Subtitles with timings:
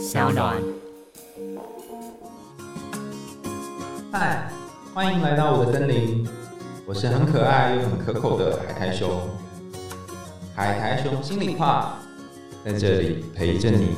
[0.00, 0.56] 小暖。
[4.10, 4.50] 嗨，
[4.94, 6.26] 欢迎来到我的森林，
[6.86, 9.28] 我是很可爱又很可口的海苔熊。
[10.56, 11.98] 海苔熊心里话，
[12.64, 13.90] 在这里陪着你。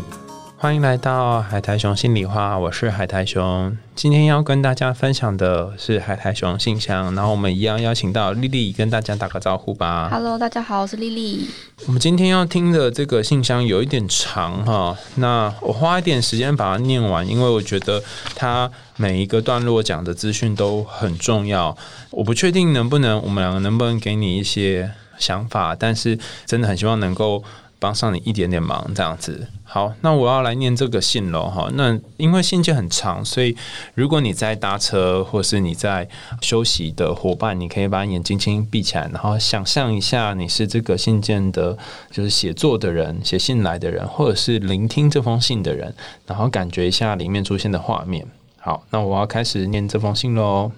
[0.63, 3.77] 欢迎来到海苔熊心里话，我是海苔熊。
[3.97, 10.09] 今天要跟大家分享的是海苔熊信箱，然后我们一样邀请到丽丽跟大家打个招呼吧。
[10.09, 11.49] Hello，大家好，我是丽丽。
[11.89, 18.01] 我们今天要听的这个信箱有一点长哈，那我花一点时间把它念完，因为我觉得
[18.37, 21.77] 它每一个段落讲的资讯都很重要。
[22.11, 26.17] 我不确定能不能我们两个能不能给你一些想法，但是
[26.47, 27.43] 真的很希望能够
[27.83, 29.49] 帮上你一点点忙，这样子。
[29.65, 31.69] 好，那我要来念这个信喽哈。
[31.75, 33.57] 那因为信件很长，所以
[33.95, 36.09] 如果你在搭车或是你在
[36.41, 41.77] 休息的伙伴，你可以把眼睛轻轻闭起来，然后想象一下你是这个信件的，
[42.13, 45.93] 就是写作的人、写信来的人，或者是聆听这封信的人，
[46.27, 48.25] 然后感觉一下里面出现的画面。
[48.61, 50.71] 好，那我要开始念这封信喽。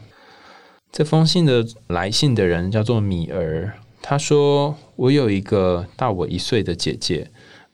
[0.90, 3.74] 这封信的来信的人叫做米儿，
[4.06, 7.30] 他说：“我有一个大我一岁的姐姐。”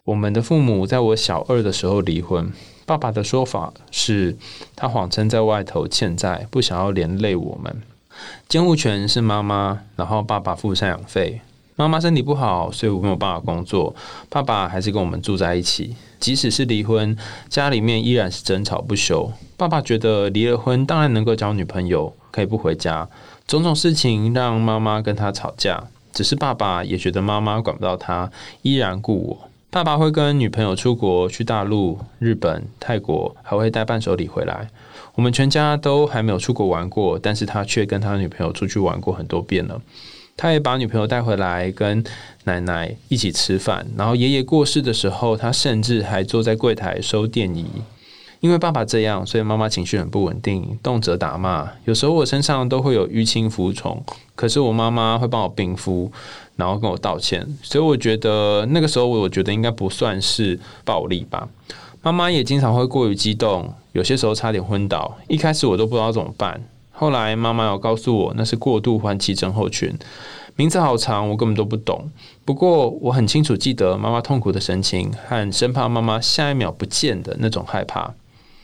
[0.07, 2.53] 我们的父母在我小二的时候离婚。
[2.87, 4.37] 爸爸的说法是，
[4.77, 7.83] 他谎称在外头欠债，不想要连累我们。
[8.49, 11.41] 监护权是妈妈，然后爸爸付赡养费。
[11.75, 13.93] 妈妈身体不好，所以我没有办法工作。
[14.29, 17.17] 爸爸还是跟我们住在一起，即使是离婚，
[17.49, 19.33] 家里面依然是争吵不休。
[19.57, 23.09] 爸爸觉得离了婚当然能够交女朋友，可以不回家。
[23.49, 28.31] 种种事情让妈妈跟他吵架，只是爸爸也觉得妈妈管不到他，
[28.63, 29.51] 依然顾我。
[29.71, 34.69] 爸爸会跟女朋友出国，去大陆、日本、泰国，还会带伴手礼回来。
[35.15, 39.81] 我们全家都还没有出国玩过，但是他却跟他女朋友出去玩过很多遍了。
[40.37, 42.03] 他也把女朋友带回来跟
[42.45, 47.67] 奶奶一起吃饭，然后爷爷过世的时候，他甚至还坐在柜台收电仪。
[48.41, 51.71] 因为爸爸这样，所以妈妈情绪很不稳定，动辄打骂。
[51.85, 54.03] 有时候我身上都会有淤青浮肿，
[54.41, 56.11] 可是我妈妈会帮我冰敷，
[56.57, 57.47] 然后跟我道歉。
[57.63, 61.47] 所以我觉得那个时候，我觉得应该不算是暴力吧。
[62.01, 65.15] 妈妈也经常会过于激动，有些时候差点昏倒。
[65.29, 66.59] 一开始我都不知道怎么办，
[66.91, 69.95] 后来妈妈有告诉我那是过度换气症候群，
[70.57, 72.11] 名字好长，我根本都不懂。
[72.47, 78.15] 不过我很清楚记得妈妈痛苦的神情和生怕妈妈下一秒不见的那种害怕。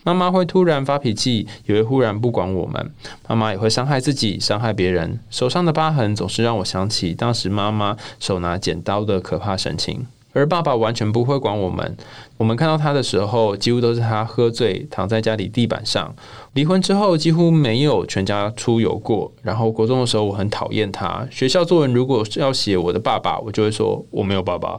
[0.07, 2.93] 妈妈会突然发脾气，也会忽然不管我们。
[3.27, 5.19] 妈妈也会伤害自己，伤害别人。
[5.31, 10.07] 手上的疤痕总是让我想起当时妈妈手拿剪刀的可怕神情。
[10.33, 11.97] 而爸爸完全不会管我们。
[12.37, 16.15] 我们看到他的时候，几乎都是他喝醉躺在家里地板上。
[16.53, 19.33] 离婚之后，几乎没有全家出游过。
[19.43, 21.27] 然后国中的时候，我很讨厌他。
[21.33, 24.79] 学校作文如果要写我的爸爸，我就会说我没有爸爸。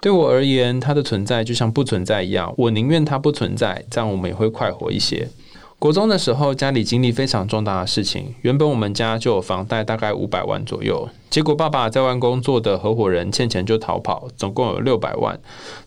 [0.00, 5.28] 对我而言，它的存在就像不存在一样，我宁愿它不存在，这样我们也会快活一些。
[5.78, 11.06] 国中的时候，家里经历非常重大的事情，原本我们家就有房贷，大概五百万左右。
[11.28, 15.38] 结果爸爸在外工作的合伙人欠钱就逃跑，总共有六百万。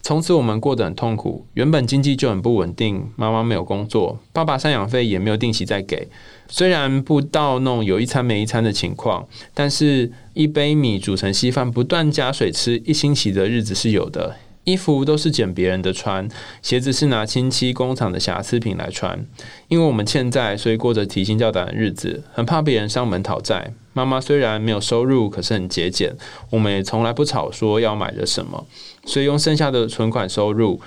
[0.03, 6.07] 从此我们过得很痛苦，原本经济就很不稳定，妈妈没有工作，爸爸赡养费也没有定期再给。
[6.49, 14.35] 虽然不到那种有一餐没一餐的情况，但是一杯米煮成稀饭，不断加水吃，一星期的日子是有的。
[14.65, 16.27] 衣服都是捡别人的穿，
[16.61, 19.25] 鞋子是拿亲戚工厂的瑕疵品来穿。
[19.67, 23.73] 因为我们欠债，所以过着提心吊胆的日子，很怕别人上门讨债。
[23.93, 26.15] 妈妈虽然没有收入，可是很节俭，
[26.51, 28.67] 我们也从来不吵说要买的什么，
[29.05, 30.79] 所以用剩下的存款收入，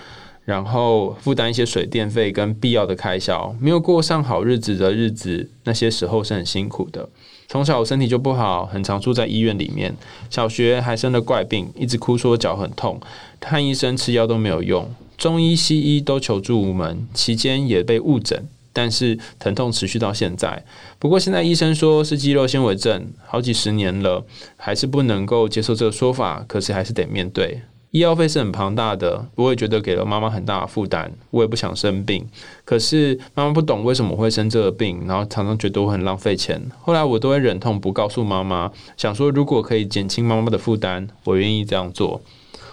[0.44, 3.54] 然后负担一些水电费跟必要的开销。
[3.60, 7.08] 没有过上好日子的日子，那些时候是很辛苦的。
[7.48, 9.94] 从小我身体就不好，很常住在医院里面。
[10.30, 12.98] 小学还生了怪病，一直哭说脚很痛，
[13.38, 14.88] 看医生吃药都没有用，
[15.18, 20.64] 中医西医都求助无门，期间也被误诊，但是疼痛持续到现在。
[20.98, 24.24] 不过现在医生说是肌肉纤维症，好几十年了，
[24.56, 27.60] 还是不能够接受这个说法，可是还是得面对。
[27.92, 32.26] 医药费是很庞大的，我也觉得给了妈妈很大的负担，我也不想生病。
[32.64, 36.58] 可是妈妈不懂为什么会生这个病，然后常常觉得我很浪费钱。
[36.80, 42.22] 后来我都会忍痛不告诉妈妈，想说如果可以减轻妈妈的负担，我愿意这样做。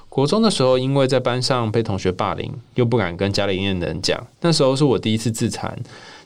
[0.08, 5.78] 国中的时候，因为在班上被同学霸凌，又不敢跟家里面的人讲，那时候是我第一次自残，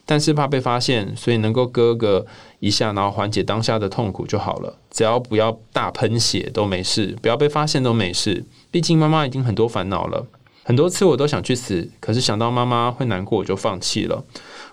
[0.06, 2.26] 但是怕被发现，所以能够割个
[2.60, 4.78] 一下，然后缓解当下的痛苦就好了。
[4.90, 8.44] 只要不要大喷血都没事，不要被发现都没事。
[8.70, 10.26] 毕竟妈妈已经很多烦恼了。
[10.62, 14.24] 很多次我都想去死，可是想到妈妈会难过，我就放弃了。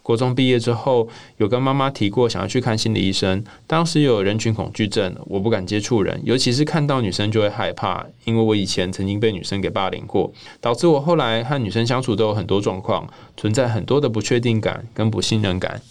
[0.03, 1.07] 国中毕业之后，
[1.37, 3.43] 有跟妈妈提过想要去看心理医生。
[3.67, 13.07] 当时有人群恐惧症，我不敢接触人，尤其是看到女生就会害怕，因为我以前曾经被女生给霸凌过，导致我后来和女生相处都有很多状况，
[13.37, 15.81] 存在很多的不确定感跟不信任感。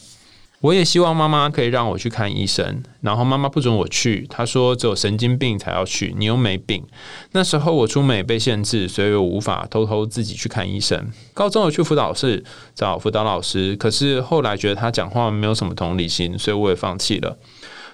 [0.61, 6.85] 我也希望妈妈可以让我去看医生，然后妈妈不准我去，她说只有神经病才要去，你又没病。
[7.33, 11.11] 那时候我出美被限制，所以我无法偷偷自己去看医生。
[11.33, 17.39] 高中有去辅导室找辅导老师，可是后来觉得他讲话没有什么同理心，所以我也放弃了。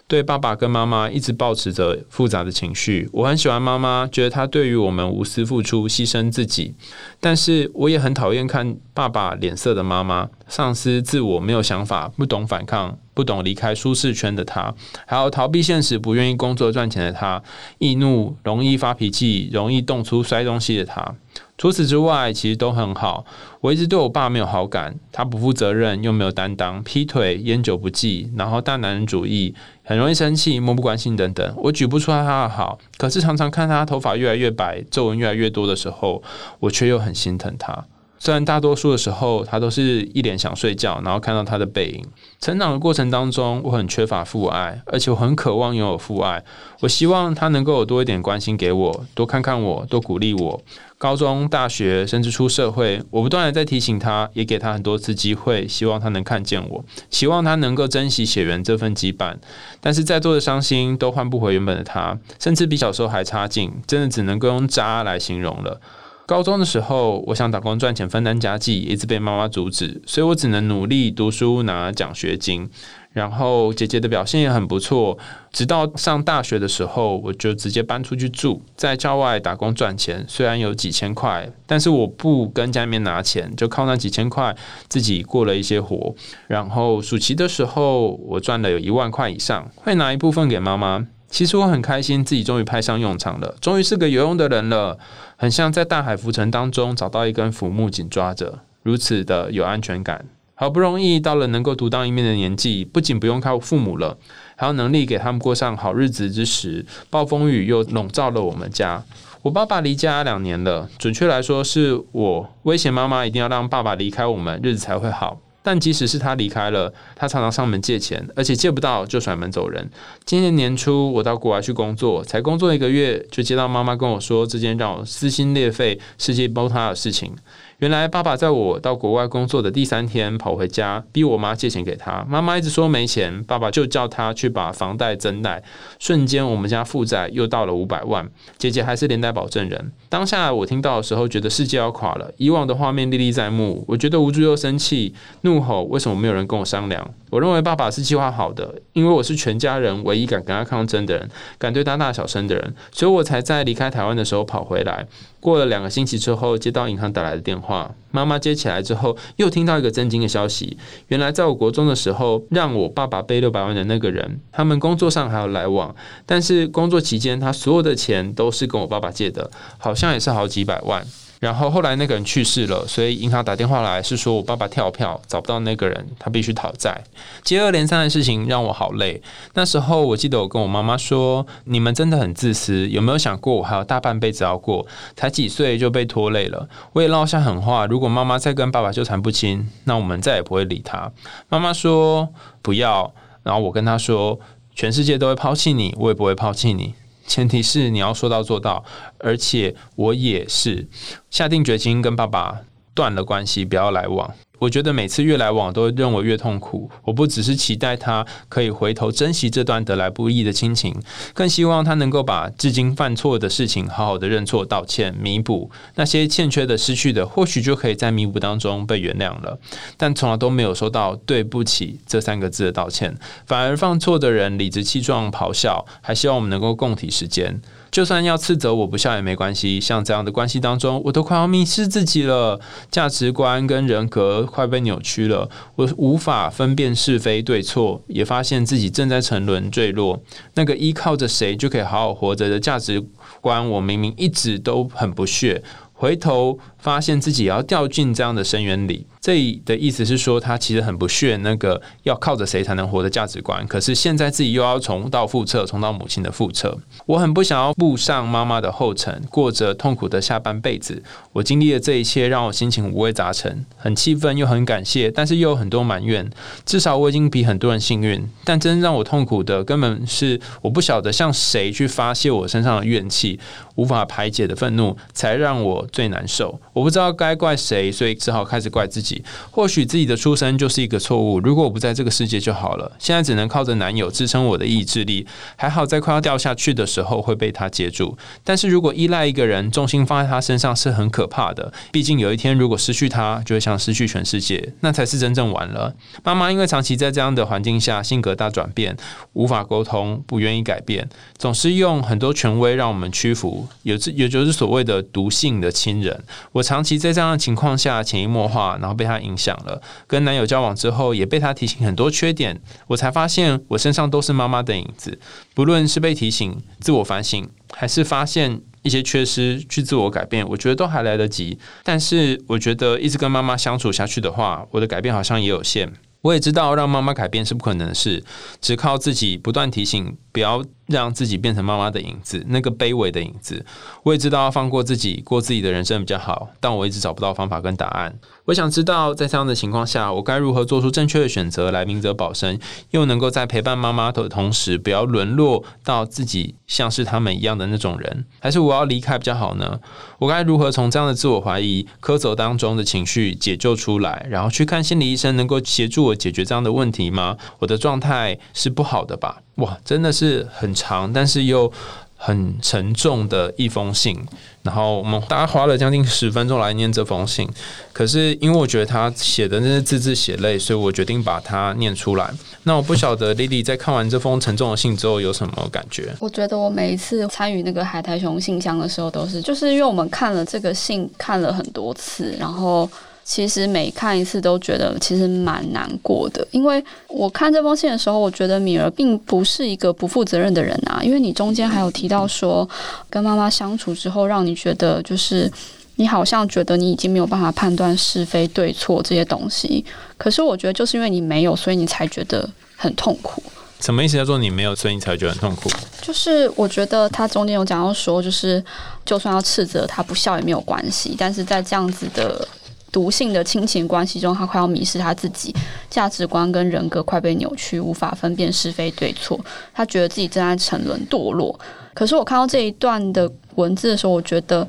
[0.08, 3.08] 对爸爸跟妈妈一直保持着复杂的情绪。
[3.12, 6.74] 我很喜欢妈妈，觉得她对于我们无私付出、牺牲自己。
[7.18, 14.72] 但是我也很讨厌看爸爸脸色的妈妈，丧失自我、没有想法、不懂反抗、不懂离开舒适圈的他，
[15.06, 17.42] 还有逃避现实、不愿意工作赚钱的他，
[17.78, 21.14] 易怒、容易发脾气、容易动粗摔东西的他。
[21.58, 23.24] 除此之外，其实都很好。
[23.62, 29.54] 我一直对我爸没有好感，他不负责任又没有担当，劈腿、烟酒不忌，然后大男人主义，
[29.88, 31.54] 很容易生气、漠不关心等等。
[31.56, 36.20] 我举不出来他的好，可是常常看他头发越来越白、皱纹越来越多的时候，
[36.58, 37.84] 我却又很心疼他。
[38.26, 42.04] 虽然大多数的时候，他都是一脸想睡觉，然后看到他的背影。
[42.40, 46.42] 成长的过程当中，我很缺乏父爱，而且我很渴望拥有父爱。
[46.80, 50.60] 我希望他能够有多一点关心给我，多看看我，多鼓励我。
[50.98, 59.36] 高中、大学，甚至出社会，我不断的在提醒他，也给他很多次机会，希望他能看见我，希望他能够珍惜血缘这份羁绊。
[59.80, 65.80] 但是再多的伤心，都换不回原本的他，甚至比小时候还差劲，真的只能够用渣来形容了。
[66.26, 72.68] 高中的时候，我想打工赚钱分担家计，一直被妈妈阻止，所以我只能努力读书拿奖学金。
[73.12, 75.16] 然后姐姐的表现也很不错，
[75.52, 80.22] 直到上大学的时候，我就直接搬出去住，在郊外打工赚钱。
[80.28, 84.54] 虽然有几千块，但是我不跟家里面拿钱，就靠那几千块
[84.88, 86.14] 自己过了一些活。
[86.48, 91.06] 然后暑期的时候，我赚了有一万块以上，会拿一部分给妈妈。
[91.28, 94.98] 其实我很开心，自己终于派上用场了，终于是个有用的人了。
[95.36, 100.24] 很像在大海浮沉当中找到一根浮木紧抓着，如此的有安全感。
[100.54, 104.16] 好不容易到了能够独当一面的年纪，不仅不用靠父母了，
[104.54, 109.04] 还有能力给他们过上好日子之时，暴风雨又笼罩了我们家。
[109.42, 115.38] 我爸爸离家两年了，准确来说是我威胁妈妈一定要让爸爸离开我们，日子才会好。
[115.66, 119.90] 但即使是他离开了，他常常上门借钱，而且借不到就甩门走人。
[120.24, 127.34] 今年年初我到国外去工作，才工作一个月，就接到妈妈跟我说这件让我撕心裂肺、世界崩塌的事情。
[127.78, 132.24] 原来爸爸在我到国外工作的第三天跑回家，逼我妈借钱给他。
[132.26, 135.62] 妈妈一直说没钱，爸爸就叫他去把房贷增贷。
[135.98, 138.26] 瞬间我们家负债又到了五百万，
[138.56, 139.92] 姐姐还是连带保证人。
[140.08, 142.32] 当下我听到的时候，觉得世界要垮了。
[142.38, 147.06] 以往的画面历历在目，我觉得无助又生气，怒吼为什么没有人跟我商量？
[147.28, 155.06] 我认为爸爸是计划好的，因为我是全家人唯一敢跟他抗争的人，敢对他大小声的人，所以我才在离开台湾的时候跑回来。
[155.46, 160.76] 过了两个星期之后，接到银行打来的电话，妈妈接起来之后，又听到一个震惊的消息。
[161.06, 165.94] 原来在我国中的时候，让我爸爸背六百万的那个人，他们工作上还有来往，
[166.26, 169.48] 但是工作期间他所有的钱都是跟我爸爸借的，
[169.78, 171.06] 好像也是好几百万。
[171.38, 176.98] 然后后来那个人去世了，所以银行打电话来是说我爸爸跳票找不到那个人，他必须讨债。
[177.42, 179.20] 接二连三的事情让我好累。
[179.54, 184.86] 那时候我记得我跟我妈妈说：“你们真的很自私，有没有想过我还有大半辈子要过？
[185.14, 191.12] 才几岁就被拖累了。”我也落下狠话：如果妈妈再跟爸爸纠缠不清，那我们再也不会理他。
[191.48, 192.28] 妈妈说
[192.62, 194.40] 不要，然后我跟她说
[194.74, 196.94] ：“全世界都会抛弃你，我也不会抛弃你。”
[197.26, 198.84] 前提是你要说到做到，
[199.18, 200.86] 而且我也是
[201.30, 202.60] 下定决心跟爸爸
[202.94, 204.32] 断了关系，不要来往。
[204.58, 206.90] 我觉得每次越来往都认为越痛苦。
[207.04, 210.94] 我不只是期待他可以回头珍惜这段得来不易的亲情，
[211.34, 219.58] 更希望他能够把至今犯错的事情好好的认错、道歉、弥补那些欠缺的、失去的，或许就可以在弥补当中被原谅了。
[219.96, 227.60] 但从来都没有收到“对不起”这三个字的道歉，反而犯错的人理直气壮咆哮，还希望我们能够共体时间。
[227.96, 232.60] 就算要斥责我不孝也没关系，像这样的关系当中，我都快要迷失自己了，
[232.90, 240.20] 价值观跟人格快被扭曲了，我无法分辨是非对错，也发现自己正在沉沦坠落。
[240.56, 243.02] 那个依靠着谁就可以好好活着的价值
[243.40, 245.62] 观，我明明一直都很不屑。
[245.96, 249.06] 回头发现自己也要掉进这样的深渊里。
[249.20, 249.34] 这
[249.64, 253.66] 的意思是说，他其实很不屑那个要靠着谁才能活的价值观。
[253.66, 256.78] 可是现在自己又要重蹈覆辙，重蹈母亲的覆辙。
[257.06, 261.02] 我很不想要步上妈妈的后尘，过着痛苦的下半辈子。
[261.32, 266.30] 我经历了这一切，让我心情五味杂陈，很气愤又很感谢，但是又有很多埋怨。
[266.64, 273.40] 至少我已经比很多人幸运，但真让我痛苦的根本是我不晓得向谁去发泄我身上的怨气，
[273.76, 276.60] 无法排解的愤怒，才让我最难受。
[276.74, 279.24] 我不知道该怪谁，所以只好开始怪自己。
[279.50, 281.40] 或许自己的出生就是一个错误。
[281.40, 282.92] 如果我不在这个世界就好了。
[282.98, 285.26] 现在只能靠着男友支撑我的意志力。
[285.56, 288.16] 还好在快要掉下去的时候会被他接住。
[288.42, 291.72] 但是如果依赖一个人，重心放在他身上是很可怕的。
[291.92, 295.94] 毕竟有一天如果失去他，就会像失去全世界，那才是真正完了。
[296.24, 298.96] 妈妈因为长期在这样的环境下，性格大转变，
[299.34, 303.65] 无法沟通，不愿意改变，总是用很多权威让我们屈服。
[303.84, 306.22] 有这也就是所谓的毒性的亲人。
[306.52, 309.06] 我长期在这样的情况下潜移默化，然后被。
[309.06, 315.16] 他影响了，跟男友交往之后，也被他提醒很多缺点，我才发现我身上都是妈妈的影子。
[315.54, 321.56] 不论是被提醒、自我反省，还是发现一些缺失去自我改变，我觉得都还来得及。
[321.84, 325.92] 但是，我觉得一直跟妈妈相处下去的话，我的改变好像也有限。
[326.22, 328.24] 我也知道让妈妈改变是不可能的事，
[328.60, 330.64] 只靠自己不断提醒，不要。
[330.86, 333.64] 让自己变成妈妈的影子，那个卑微的影子。
[334.02, 338.18] 我也知道要放过自己，过自己的人生比较好，但我一直找不到方法跟答案。
[338.44, 342.58] 我想知道，在这样的情况下，我该如何做出正确的选择来明哲保身，
[342.90, 348.24] 又能够在陪伴妈妈的同时，不要沦落到自己像是他们一样的那种人？
[348.38, 349.80] 还是我要离开比较好呢？
[350.18, 357.36] 我该如何从这样的自我怀疑、苛责当中的情绪解救出来，然后去看心理医生，能够协助我解决这样的问题吗？
[357.58, 359.42] 我的状态是不好的吧？
[359.56, 361.72] 哇，真的是很长，但是又
[362.16, 364.16] 很沉重的一封信。
[364.62, 367.48] 然后我们大概花了将近十分钟来念这封信。
[367.92, 372.28] 可是因为我觉得他写的那些字字血泪，所以我决定把它念出来。
[372.64, 376.14] 那我不晓得 Lily 在看完这封沉重的信之后有什么感觉？
[376.18, 382.88] 我觉得我每一次参与那个海苔熊信箱的时候，都是就是因为我们看了这个信看了很多次，然后。
[383.28, 391.00] 其实每看一次都觉得其实蛮难过的，因为我看这封信的时候，我觉得米儿并不是一个不负责任的人啊。
[391.02, 392.66] 因为你中间还有提到说，
[393.10, 395.50] 跟妈妈相处之后，让你觉得就是
[395.96, 399.84] 你好像觉得你已经没有办法判断是非对错这些东西。
[400.16, 403.42] 可是我觉得就是因为你没有，所以你才觉得很痛苦。
[403.80, 404.16] 什么意思？
[404.16, 405.68] 叫做你没有，所以你才觉得很痛苦？
[406.00, 408.64] 就是我觉得他中间有讲到说，就是
[409.04, 412.46] 就算要斥责他不孝也没有关系，但是在这样子的。
[412.96, 415.54] 毒性的亲情关系中，他快要迷失他自己，
[415.90, 419.38] 价值观跟人格快被扭曲，无法分辨是非对错。
[419.74, 421.60] 他觉得自己正在沉沦堕落。
[421.92, 424.66] 可是我看到这一段的文字的时候，我觉得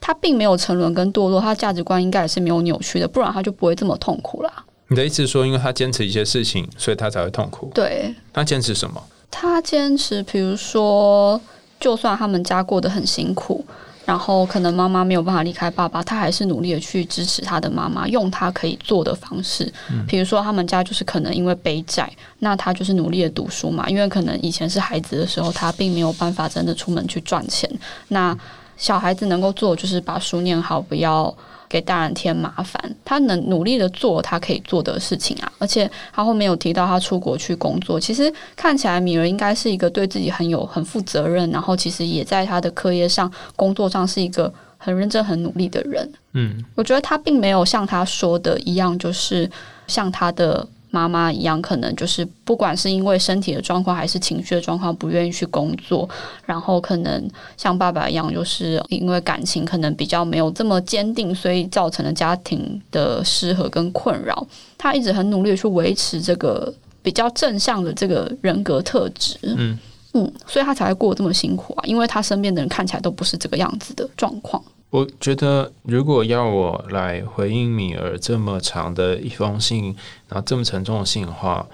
[0.00, 4.50] 他并没有沉沦跟堕落，他价值观应该也是没有扭曲的，不然他就不会这么痛苦啦。
[4.88, 7.70] 你的意思是说，因为他坚持一些事情，所以他才会痛苦？
[7.74, 8.14] 对。
[8.32, 9.02] 他坚持什么？
[9.30, 11.38] 他坚持，比如说，
[11.78, 13.62] 就算他们家过得很辛苦。
[14.06, 19.70] 然后可能妈妈没有办法离开爸爸，他还是努力的去支持他的妈妈，用他可以做的方式，
[20.06, 27.68] 比如说他们家就是可能因为背债，那他就是努力的读书嘛，因为可能以前是孩子的时候，他并没有办法真的出门去赚钱，
[28.08, 28.34] 那
[28.76, 31.34] 小孩子能够做就是把书念好，不要。
[31.68, 46.08] 给大人添麻烦，他能努力的做他可以做的事情啊，而且他后面有提到他出国去工作，其实看起来米儿应该是一个对自己很有很负责任，然后其实也在他的课业上、工作上是一个很认真、很努力的人。
[46.34, 49.50] 嗯，我觉得他并没有像他说的一样，就是
[49.88, 50.64] 像他的。
[50.96, 56.08] 妈妈一样，可能就是不管是因为身体的状况还是情绪的状况，不愿意去工作。
[56.46, 64.46] 然后可能像爸爸一样，就是因为感情可能比较没有这么坚定，所以造成了家庭的失和跟困扰。
[64.78, 66.72] 他一直很努力去维持这个
[67.02, 69.36] 比较正向的这个人格特质。
[69.42, 69.78] 嗯
[70.14, 74.62] 嗯，所以他才会过这么辛苦啊，因为他身边的人看起来都不是这个样子的状况。
[74.96, 79.94] 我觉得，如果要我来回应米儿这么长的一封信，
[80.26, 81.66] 然后这么沉重的信的话，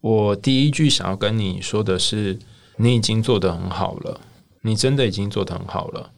[0.00, 2.36] 我第一句想要跟你说的是，
[2.78, 4.20] 你已经做得很好了，
[4.62, 6.10] 你真的已经做得很好了。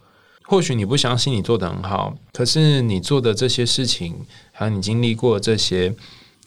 [0.44, 4.14] 或许你不相信你做得很好，可是你做的这些事情，
[4.50, 5.94] 还有你经历过这些，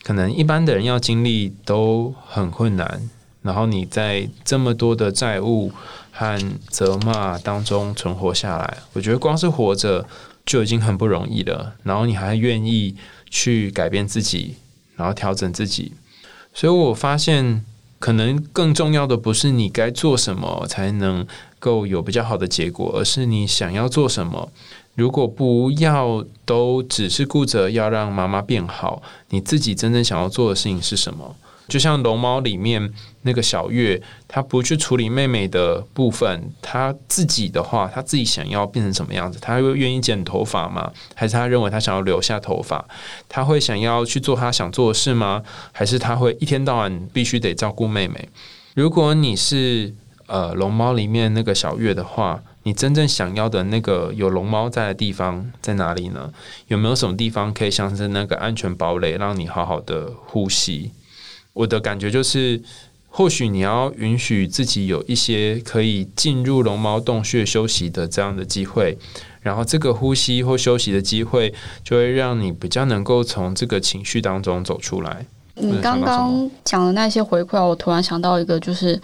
[0.01, 3.07] 可能一般的人要经历都很困难。
[3.43, 5.71] 然后你在这么多的债务。
[6.19, 10.05] 和责骂当中存活下来，我觉得光是活着
[10.45, 11.75] 就已经很不容易了。
[11.83, 12.93] 然后你还愿意
[13.29, 14.55] 去改变自己，
[14.97, 15.93] 然后调整自己，
[16.53, 17.63] 所以我发现，
[17.99, 21.25] 可能更重要的不是你该做什么才能
[21.57, 24.51] 够有比较好的结果，而是你想要做什么，
[24.95, 31.37] 如果不要都只是顾着要让妈妈变好，你自己真正想要做的事情是什么？
[31.69, 39.37] 就像龙猫里面那个小月，他不去处理妹妹的部分，他自己的话，他自己想要变成什么样子？
[39.39, 40.91] 他会愿意剪头发吗？
[41.13, 42.83] 还是他认为他想要留下头发？
[43.29, 45.43] 他会想要去做他想做的事吗？
[45.71, 48.27] 还是他会一天到晚必须得照顾妹妹？
[48.73, 49.93] 如果你是
[50.27, 56.31] 呃龙猫里面那个小月的话，你真正想要的那个有龙猫在的地方在哪里呢？
[56.67, 60.91] 有没有什么地方可以像是那个安全堡垒，让你好好的呼吸？
[61.59, 62.61] 我的感觉就是，
[63.09, 68.97] 或许你要允许自己有一些可以进入龙猫洞穴休息的这样的机会，
[69.41, 75.25] 然后这个呼吸或休息的机会，就会让你比较能够从这个情绪当中走出来。
[75.55, 78.97] 你刚刚讲的那些回馈，我突然想到一个，就是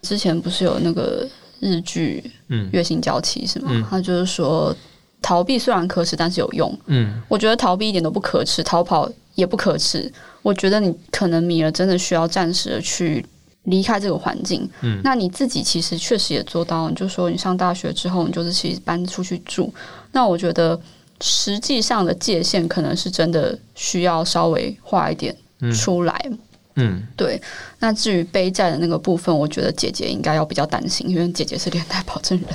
[0.00, 1.28] 之前不是有那个
[1.58, 3.86] 日剧《嗯月薪娇妻》是吗？
[3.90, 4.74] 他就是说，
[5.20, 6.78] 逃避虽然可耻，但是有用。
[6.86, 9.06] 嗯，我觉得逃避一点都不可耻，逃跑
[9.40, 10.12] 也不可耻。
[10.42, 13.24] 我觉得你可能米儿真的需要暂时的去
[13.64, 14.66] 离开这个环境。
[14.80, 19.72] 嗯，那你自己其实确实也做到，你就说你上大学之后，你就是其实搬出去住。
[20.12, 20.80] 那我觉得
[21.20, 25.36] 实际上的界限可能是真的需要稍微画一点
[25.74, 26.30] 出来。
[26.76, 27.40] 嗯，对。
[27.80, 32.48] 那至于背债的那个部分，我觉得姐姐应该要比较担心，因为姐姐是连带保证人。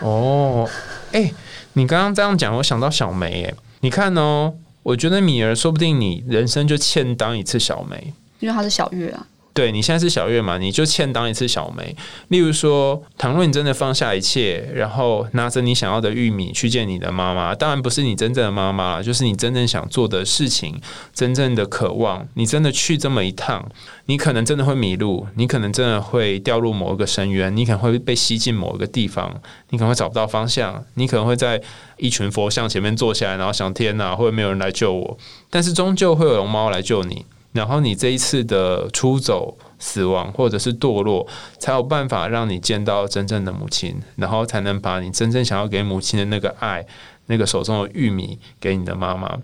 [0.00, 0.66] 哦，
[1.12, 1.30] 哎，
[1.74, 4.54] 你刚刚这样讲，我想到小梅，哎，你看哦。
[4.84, 9.26] 我觉得米儿说不定你人生就欠当一次小梅，因为她是小月啊。
[9.54, 11.96] 对你现在是小月嘛，你就欠当一次小梅。
[12.28, 20.80] 例如说，倘若你真的放下一切，然后拿着你想要的玉米去见你的妈妈，当然不是你真正的妈妈，就是你真正想做的事情，
[21.14, 22.26] 真正的渴望。
[22.34, 23.64] 你真的去这么一趟，
[24.06, 29.32] 你可能真的会迷路，你可能真的会掉入某一个深渊，你可能会被吸进某一个地方，
[29.70, 31.62] 你可能会找不到方向，你可能会在
[31.98, 35.16] 一群佛像前面坐下来，然后想：天哪，会不会没有人来救我？
[35.48, 37.24] 但是终究会有龙猫来救你。
[37.54, 41.24] 然后你这一次的出走、死亡或者是堕落，
[41.60, 46.84] 才有办法让你见到真正的母亲，然后才能把你真正想要给母亲的那个爱、
[47.26, 49.38] 那个手中的玉米给你的妈妈。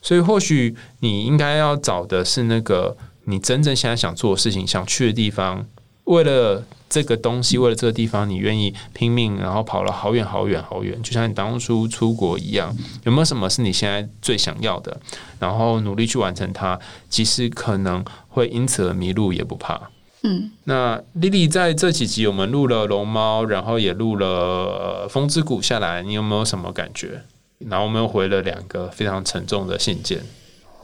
[0.00, 5.66] 所以，或许你应该要找的是那个你真正现在想做的事情、想去的地方，
[6.08, 6.64] 为了。
[6.90, 12.74] 这个东西为了这个地方，你愿意拼命，然后跑了好远好远好远，就像你当初出国一样。
[13.04, 14.98] 有没有什么是你现在最想要的？
[15.38, 19.78] 然后努力去完成它，即使可能会因此而迷路也不怕。
[20.22, 27.20] 嗯，那丽丽在这几集我们录了龙猫，然后也录了风之谷下来，你有没有什么感觉？
[27.58, 30.22] 然后我们又回了两个非常沉重的信件。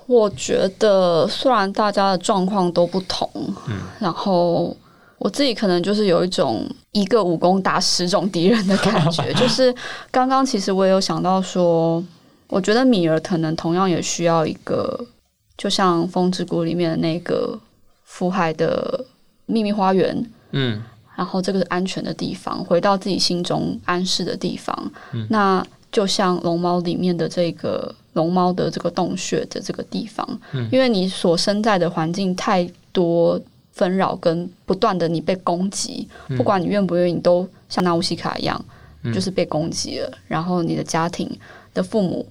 [0.05, 3.31] 我觉得虽然大家的状况都不同，
[3.69, 4.77] 嗯，然后。
[5.19, 9.75] 我自己可能就是有一种一个武功打十种敌人的感觉， 就是
[10.11, 12.03] 刚刚其实我也有想到说，
[12.49, 15.07] 我觉得米儿可能同样也需要一个，
[15.57, 17.59] 就像《风之谷》里面的那个
[18.05, 19.05] 福海的
[19.47, 20.83] 秘密花园，嗯，
[21.17, 24.93] 然后这个是安全的地方，回到自己心中安适的地方。
[25.31, 30.29] 那就像龙猫里面的这个龙猫的这个洞穴的这个地方，
[30.73, 33.41] 因为你所身在的环境太多。
[33.75, 38.65] 纷扰跟不断的你被攻击，不管你愿不愿意，你都像纳乌西卡一样，
[39.13, 40.11] 就是被攻击了。
[40.29, 41.29] 然后你的家庭
[41.75, 42.25] 的父母，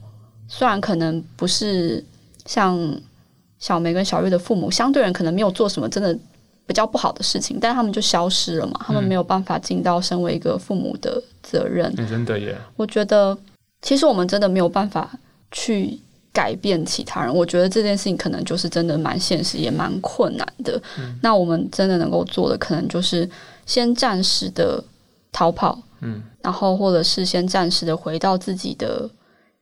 [0.48, 2.04] 虽然可能不是
[2.46, 2.80] 像
[3.60, 6.18] 小梅跟小月的父母，相对人可能没有做什么真的
[6.66, 11.94] 比较不好的事情，但他们就消失了嘛，他们没有办法尽到身为一个父母的责任。
[12.08, 13.38] 真的耶，我觉得
[13.82, 15.12] 其实我们真的没有办法
[15.52, 16.00] 去。
[16.34, 20.82] 改变其他人，我觉得这件事情可能就是真的蛮现实，也蛮困难的。
[21.22, 23.30] 那我们真的能够做的，可能就是
[23.68, 24.84] 先暂时的
[25.32, 29.08] 逃跑，嗯，然后或者是先暂时的回到自己的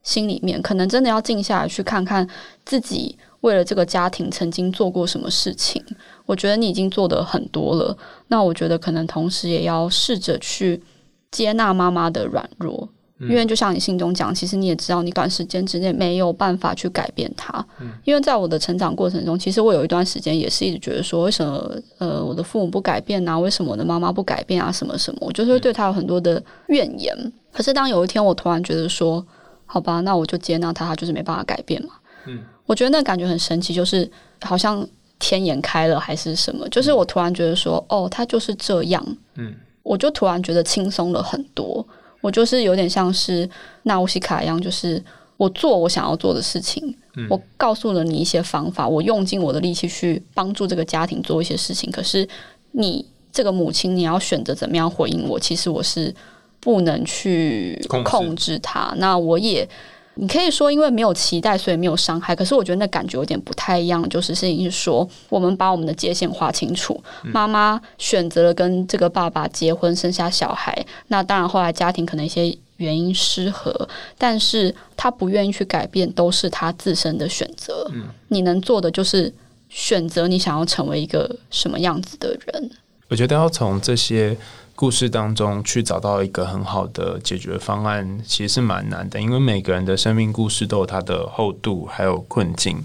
[0.01, 2.25] 心里面，可能真的要静下来去看看
[2.65, 5.83] 自己为了这个家庭曾经做过什么事情。
[6.25, 7.97] 我觉得你已经做的很多了，
[8.29, 10.81] 那我觉得可能同时也要试着去
[11.29, 12.87] 接纳妈妈的软弱。
[13.29, 17.65] 因为就像你信中讲，其实你也知道，你短时间之内没有办法去改变他。
[18.03, 23.37] 因为在我的成长过程中，其实我有一段时间也是一直觉得说，为什么呃我的父母不改变啊？
[23.37, 24.71] 为什么我的妈妈不改变啊？
[24.71, 25.19] 什么什么？
[25.21, 27.15] 我就是会对他有很多的怨言。
[27.51, 29.25] 可是当有一天我突然觉得说，
[29.65, 31.89] 好吧，那我就接纳他，他就是没办法改变嘛。
[32.25, 34.09] 嗯，我觉得那感觉很神奇，就是
[34.41, 34.87] 好像
[35.19, 39.05] 天眼开了还是什么，就是我突然觉得说，哦，他就是这样。
[39.35, 39.53] 嗯，
[39.83, 41.85] 我就突然觉得轻松了很多。
[42.21, 43.49] 我就是有点像是
[43.83, 45.03] 纳乌西卡一样，就是
[45.37, 46.95] 我做我想要做的事情，
[47.29, 51.91] 我告诉了你一些方法，我用尽我的力气去帮助这个家庭做一些事情。
[51.91, 52.27] 可是
[52.71, 55.39] 你这个母亲，你要选择怎么样回应我？
[55.39, 56.13] 其实我是
[56.59, 58.95] 不能去控制他制。
[58.99, 59.67] 那我也。
[60.15, 62.35] 你可以说，因为没有期待，所以没有伤害。
[62.35, 67.01] 可是我觉得那感觉有点不太一样，就是事情是说，我们把我们的界限划清楚。
[67.23, 70.85] 妈妈选择了跟这个爸爸结婚，生下小孩。
[71.07, 77.89] 那当然，后来家庭可能一些原因失和，但是他不愿意去改变，都是他自身的选择。
[78.27, 79.33] 你能做的就是
[79.69, 82.69] 选择你想要成为一个什么样子的人。
[83.07, 84.35] 我觉得要从这些
[84.81, 92.83] 故事当中去找到一个很好的解决方案，其实是蛮难的，因为每个人的生命故事都有它的厚度，还有困境。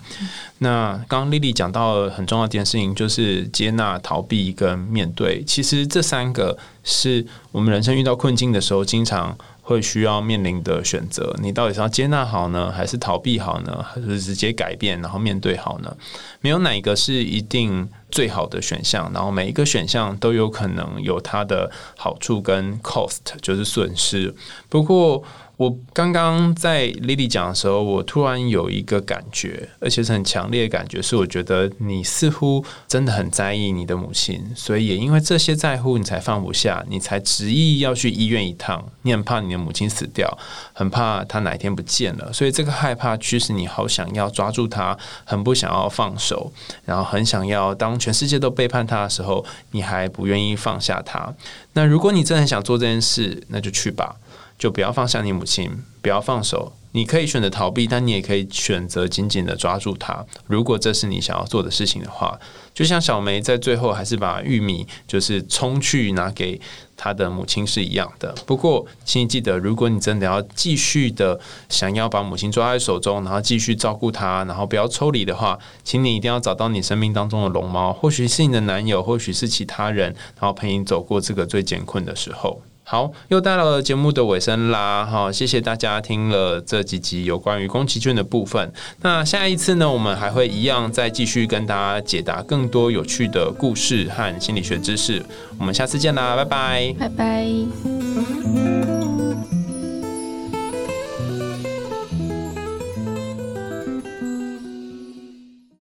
[0.58, 5.42] 那刚刚丽丽讲到了很重要一件事情，就是接纳、逃避跟面对。
[5.44, 11.34] 其实这三个是我们人生遇到困境的时候，经常会需要面临的选择。
[11.40, 15.96] 你到底是要接纳好呢，还是逃避好呢，还是直接改变然后面对好呢？
[16.42, 24.34] 没有哪一个是一定最好的选项，然后每一个选项都有可能有它的好处跟 cost，就是损失。
[24.68, 25.22] 不过，
[25.56, 38.86] 我刚刚在 Lily 讲的时候，我突然有一个感觉，而且是很强烈的感觉，是我觉得你似乎真的很在意你的母亲，所以也因为这些在乎，你才放不下，你才执意要去医院一趟。
[39.00, 40.30] 你很怕你的母亲死掉，
[40.74, 46.52] 很怕她哪一天不见了，所以这个害怕驱使你好想要抓住她，很不想要放手，
[46.84, 51.32] 然后很想要当全世界都背叛他的时候，你还不愿意放下他。
[51.72, 54.16] 那如果你真的很想做这件事，那就去吧。
[54.58, 56.72] 就不要放下你母亲，不要放手。
[56.92, 60.24] 你可以选择逃避，但你也可以选择紧紧的抓住她。
[60.46, 62.38] 如果这是你想要做的事情的话，
[62.72, 66.58] 就像小梅在最后还是把玉米就是冲去拿给
[66.96, 68.34] 她的母亲是一样的。
[68.46, 71.38] 不过，请你记得，如果你真的要继续的
[71.68, 82.62] 想要把母亲抓在手中，然后继续照顾她，然后不要抽离的话，请你一定要找到你生命当中的龙猫，或许是你的男友，或许是其他人，然后陪你走过这个最艰困的时候。
[82.88, 85.04] 好，又到了节目的尾声啦！
[85.04, 88.72] 哈，谢谢大家听了这几集有关于宫崎骏的部分。
[89.02, 95.20] 那下一次呢，我们还会一样再继续跟大家解答更多有趣的故事和心理学知识。
[95.58, 98.95] 我们下次见啦，拜拜，拜拜。